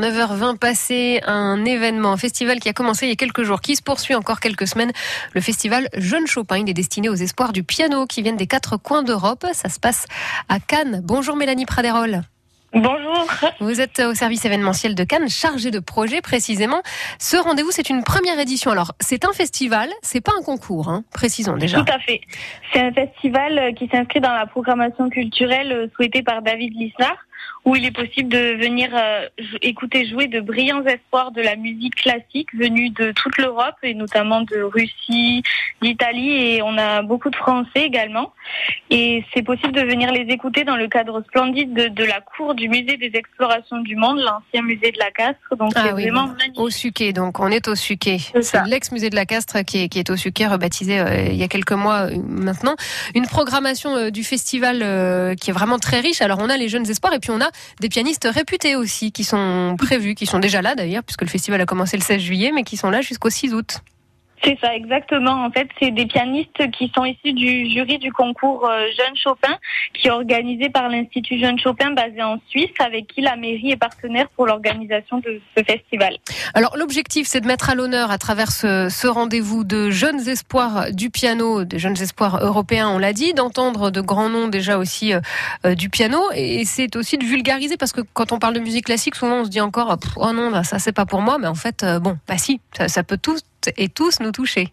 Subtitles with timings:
[0.00, 3.74] 9h20 passé, un événement, un festival qui a commencé il y a quelques jours, qui
[3.74, 4.92] se poursuit encore quelques semaines.
[5.34, 8.76] Le festival Jeune Chopin, il est destiné aux espoirs du piano qui viennent des quatre
[8.76, 9.44] coins d'Europe.
[9.54, 10.06] Ça se passe
[10.48, 11.00] à Cannes.
[11.02, 12.20] Bonjour Mélanie Praderol.
[12.72, 13.26] Bonjour.
[13.58, 16.80] Vous êtes au service événementiel de Cannes, chargé de projet précisément.
[17.18, 18.70] Ce rendez-vous, c'est une première édition.
[18.70, 21.82] Alors, c'est un festival, c'est pas un concours, hein, précisons déjà.
[21.82, 22.20] Tout à fait.
[22.72, 27.16] C'est un festival qui s'inscrit dans la programmation culturelle souhaitée par David Lisnard
[27.68, 29.26] où il est possible de venir euh,
[29.60, 34.40] écouter jouer de brillants espoirs de la musique classique venus de toute l'Europe et notamment
[34.40, 35.42] de Russie,
[35.82, 38.32] d'Italie et on a beaucoup de Français également.
[38.90, 42.68] Et c'est possible de venir les écouter dans le cadre splendide de, la cour du
[42.68, 45.56] musée des explorations du monde, l'ancien musée de la Castre.
[45.58, 46.58] Donc ah c'est vraiment magnifique.
[46.58, 48.18] Au Suquet, donc on est au Suquet.
[48.40, 51.42] C'est l'ex-musée de la Castre qui est, qui est au Suquet, rebaptisé euh, il y
[51.42, 52.76] a quelques mois euh, maintenant.
[53.14, 54.78] Une programmation du festival
[55.36, 56.22] qui est vraiment très riche.
[56.22, 57.50] Alors on a les jeunes espoirs et puis on a
[57.80, 61.60] des pianistes réputés aussi qui sont prévus, qui sont déjà là d'ailleurs, puisque le festival
[61.60, 63.80] a commencé le 16 juillet, mais qui sont là jusqu'au 6 août.
[64.44, 65.44] C'est ça, exactement.
[65.44, 69.56] En fait, c'est des pianistes qui sont issus du jury du concours euh, Jeune Chopin,
[69.94, 73.76] qui est organisé par l'Institut Jeune Chopin basé en Suisse, avec qui la mairie est
[73.76, 76.16] partenaire pour l'organisation de ce festival.
[76.54, 81.10] Alors, l'objectif, c'est de mettre à l'honneur, à travers ce, rendez-vous, de jeunes espoirs du
[81.10, 85.20] piano, de jeunes espoirs européens, on l'a dit, d'entendre de grands noms déjà aussi euh,
[85.66, 88.86] euh, du piano, et c'est aussi de vulgariser, parce que quand on parle de musique
[88.86, 91.48] classique, souvent on se dit encore, oh non, bah, ça c'est pas pour moi, mais
[91.48, 93.36] en fait, bon, bah si, ça peut tout
[93.76, 94.72] et tous nous toucher.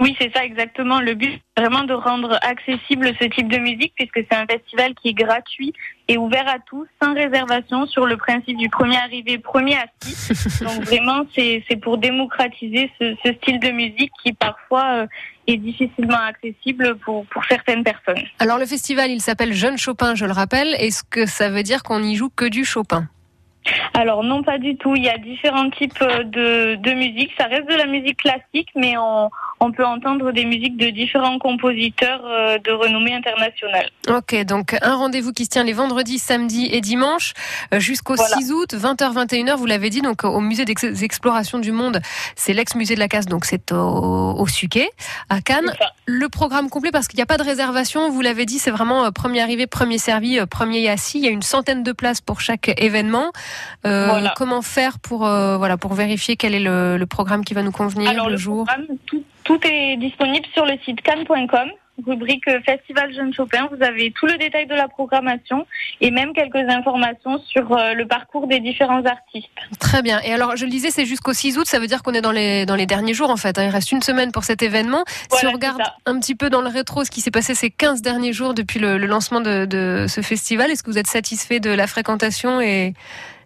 [0.00, 1.00] Oui, c'est ça exactement.
[1.00, 5.10] Le but, vraiment de rendre accessible ce type de musique, puisque c'est un festival qui
[5.10, 5.72] est gratuit
[6.08, 10.34] et ouvert à tous, sans réservation, sur le principe du premier arrivé, premier assis.
[10.64, 15.06] Donc vraiment, c'est pour démocratiser ce, style de musique qui parfois euh,
[15.46, 18.22] est difficilement accessible pour, pour certaines personnes.
[18.40, 20.74] Alors le festival, il s'appelle Jeune Chopin, je le rappelle.
[20.78, 23.08] Est-ce que ça veut dire qu'on n'y joue que du Chopin?
[23.94, 24.94] Alors non, pas du tout.
[24.96, 27.30] Il y a différents types euh, de, de musique.
[27.38, 29.30] Ça reste de la musique classique, mais on,
[29.64, 33.90] on peut entendre des musiques de différents compositeurs euh, de renommée internationale.
[34.08, 37.34] Ok, donc un rendez-vous qui se tient les vendredis, samedis et dimanches
[37.72, 42.00] euh, jusqu'au 6 août, 20h-21h, vous l'avez dit, donc au musée des explorations du monde,
[42.36, 44.90] c'est l'ex-musée de la Casse, donc c'est au, au Suquet,
[45.28, 45.72] à Cannes.
[46.06, 49.10] Le programme complet, parce qu'il n'y a pas de réservation, vous l'avez dit, c'est vraiment
[49.12, 51.18] premier arrivé, premier servi, premier assis.
[51.18, 53.32] Il y a une centaine de places pour chaque événement.
[53.86, 57.62] Euh, comment faire pour euh, voilà pour vérifier quel est le, le, programme qui va
[57.62, 58.66] nous convenir Alors, le, jour?
[59.06, 61.70] tout, tout, est disponible sur le site cannes.com
[62.06, 63.68] rubrique Festival Jeune Chopin.
[63.70, 65.66] Vous avez tout le détail de la programmation
[66.00, 69.48] et même quelques informations sur euh, le parcours des différents artistes.
[69.78, 70.20] Très bien.
[70.24, 71.66] Et alors, je le disais, c'est jusqu'au 6 août.
[71.66, 73.58] Ça veut dire qu'on est dans les, dans les derniers jours, en fait.
[73.58, 73.64] Hein.
[73.64, 75.04] Il reste une semaine pour cet événement.
[75.32, 78.02] si on regarde un petit peu dans le rétro ce qui s'est passé ces 15
[78.02, 81.60] derniers jours depuis le, le lancement de, de, ce festival, est-ce que vous êtes satisfait
[81.60, 82.94] de la fréquentation et,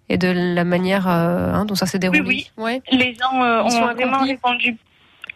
[0.08, 2.20] et de la manière euh, hein, dont ça s'est déroulé?
[2.20, 2.82] Oui, oui.
[2.90, 4.76] Les gens euh, ont vraiment répondu.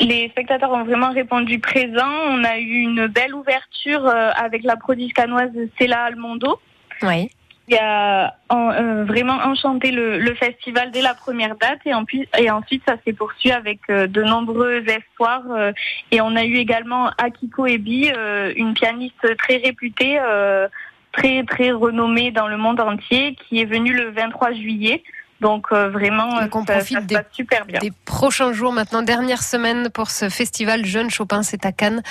[0.02, 2.10] Les spectateurs ont vraiment répondu présent.
[2.28, 6.58] On a eu une belle ouverture euh, avec la prodige canoise Céla Almondo.
[7.02, 7.30] Oui.
[7.68, 8.34] Qui a
[9.06, 12.04] vraiment enchanté le, le, festival dès la première date et, en
[12.36, 15.44] et ensuite ça s'est poursuivi avec de nombreux espoirs
[16.10, 18.10] et on a eu également Akiko Ebi,
[18.56, 20.18] une pianiste très réputée
[21.12, 25.02] très très renommé dans le monde entier qui est venu le 23 juillet.
[25.42, 27.80] Donc euh, vraiment, Donc on profite des, super bien.
[27.80, 32.02] des prochains jours maintenant, dernière semaine pour ce festival Jeune Chopin, c'est à Cannes,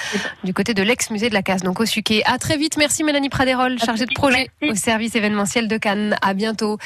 [0.44, 2.24] du côté de l'ex-musée de la Casse, donc au Suquet.
[2.26, 6.18] À très vite, merci Mélanie Praderol, chargée de projet au service événementiel de Cannes.
[6.22, 6.78] À bientôt.